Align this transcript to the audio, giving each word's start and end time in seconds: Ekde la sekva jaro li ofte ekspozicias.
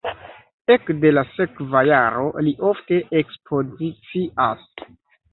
Ekde 0.75 1.09
la 1.17 1.23
sekva 1.33 1.83
jaro 1.87 2.23
li 2.47 2.53
ofte 2.69 2.97
ekspozicias. 3.21 4.65